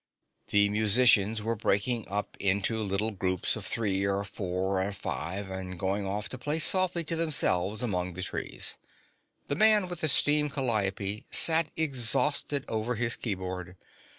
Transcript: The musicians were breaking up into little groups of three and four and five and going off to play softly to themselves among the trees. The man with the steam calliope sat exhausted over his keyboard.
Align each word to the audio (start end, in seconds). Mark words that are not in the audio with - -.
The 0.47 0.67
musicians 0.69 1.43
were 1.43 1.55
breaking 1.55 2.07
up 2.09 2.35
into 2.39 2.81
little 2.81 3.11
groups 3.11 3.55
of 3.55 3.67
three 3.67 4.03
and 4.03 4.25
four 4.27 4.79
and 4.79 4.95
five 4.97 5.51
and 5.51 5.77
going 5.77 6.07
off 6.07 6.27
to 6.29 6.39
play 6.39 6.57
softly 6.57 7.03
to 7.03 7.15
themselves 7.15 7.83
among 7.83 8.15
the 8.15 8.23
trees. 8.23 8.77
The 9.47 9.53
man 9.55 9.87
with 9.87 10.01
the 10.01 10.07
steam 10.09 10.49
calliope 10.49 11.25
sat 11.29 11.69
exhausted 11.77 12.65
over 12.67 12.95
his 12.95 13.15
keyboard. 13.15 13.77